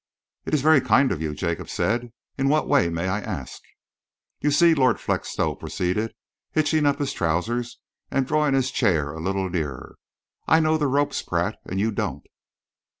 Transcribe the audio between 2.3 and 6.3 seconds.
"In what way, may I ask?" "You see," Lord Felixstowe proceeded,